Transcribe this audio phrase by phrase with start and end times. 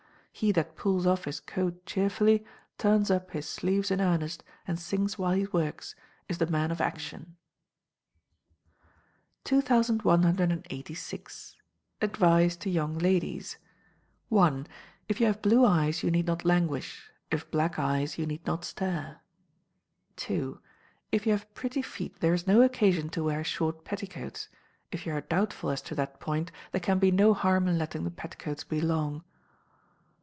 [0.33, 2.43] He that pulls off his coat cheerfully,
[2.79, 5.93] turns up his sleeves in earnest, and sings while he works,
[6.27, 7.35] is the man of action.
[9.43, 11.57] 2186.
[12.01, 13.57] Advice to Young Ladies.
[14.35, 14.63] i.
[15.07, 18.65] If you have blue eyes you need not languish: if black eyes, you need not
[18.65, 19.21] stare.
[20.27, 20.55] ii.
[21.11, 24.49] If you have pretty feet there is no occasion to wear short petticoats:
[24.91, 28.05] if you are doubtful as to that point, there can be no harm in letting
[28.05, 29.23] the petticoats be long.